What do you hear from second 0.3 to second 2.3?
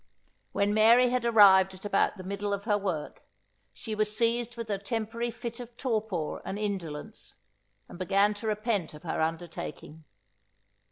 When Mary had arrived at about the